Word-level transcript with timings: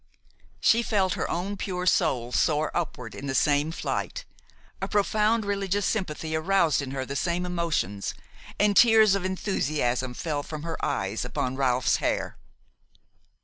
She 0.59 0.81
felt 0.81 1.13
her 1.13 1.29
own 1.29 1.57
pure 1.57 1.85
soul 1.85 2.31
soar 2.31 2.75
upward 2.75 3.13
in 3.13 3.27
the 3.27 3.35
same 3.35 3.71
flight. 3.71 4.25
A 4.81 4.87
profound 4.87 5.45
religious 5.45 5.85
sympathy 5.85 6.35
aroused 6.35 6.81
in 6.81 6.89
her 6.89 7.05
the 7.05 7.15
same 7.15 7.45
emotions, 7.45 8.15
and 8.59 8.75
tears 8.75 9.13
of 9.13 9.23
enthusiasm 9.25 10.15
fell 10.15 10.41
from 10.41 10.63
her 10.63 10.83
eyes 10.83 11.23
upon 11.23 11.55
Ralph's 11.55 11.97
hair. 11.97 12.39